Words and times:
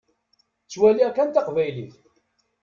Ttwaliɣ 0.63 1.09
kan 1.15 1.29
taqbaylit. 1.29 1.95